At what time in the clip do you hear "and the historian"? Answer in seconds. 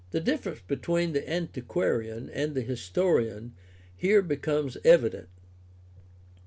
2.31-3.53